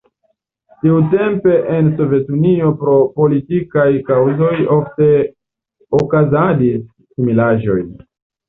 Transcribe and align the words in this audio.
Tiutempe 0.83 1.57
en 1.73 1.91
Sovetunio 1.99 2.71
pro 2.83 2.95
politikaj 3.21 3.87
kaŭzoj 4.09 4.51
ofte 4.79 5.11
okazadis 6.03 6.89
similaĵoj. 6.91 7.81